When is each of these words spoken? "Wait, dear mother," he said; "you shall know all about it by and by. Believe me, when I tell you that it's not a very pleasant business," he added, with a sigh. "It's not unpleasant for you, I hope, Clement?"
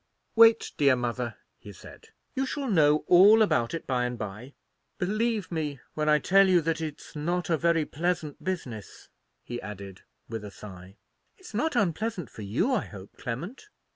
"Wait, 0.35 0.71
dear 0.77 0.95
mother," 0.95 1.35
he 1.59 1.71
said; 1.71 2.07
"you 2.33 2.43
shall 2.43 2.67
know 2.67 3.03
all 3.05 3.43
about 3.43 3.71
it 3.75 3.85
by 3.85 4.03
and 4.05 4.17
by. 4.17 4.55
Believe 4.97 5.51
me, 5.51 5.79
when 5.93 6.09
I 6.09 6.17
tell 6.17 6.47
you 6.49 6.59
that 6.61 6.81
it's 6.81 7.15
not 7.15 7.51
a 7.51 7.55
very 7.59 7.85
pleasant 7.85 8.43
business," 8.43 9.09
he 9.43 9.61
added, 9.61 10.01
with 10.27 10.43
a 10.43 10.49
sigh. 10.49 10.97
"It's 11.37 11.53
not 11.53 11.75
unpleasant 11.75 12.31
for 12.31 12.41
you, 12.41 12.73
I 12.73 12.85
hope, 12.85 13.15
Clement?" 13.17 13.69